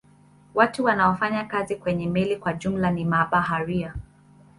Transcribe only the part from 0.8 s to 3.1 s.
wanaofanya kazi kwenye meli kwa jumla ni